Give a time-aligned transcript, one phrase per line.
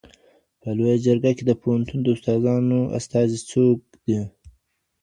[0.61, 4.19] په لویه جرګه کي د پوهنتون د استادانو استازي څوک دي؟